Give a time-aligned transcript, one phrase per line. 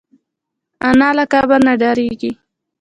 [0.87, 2.31] انا له قبر نه ډارېږي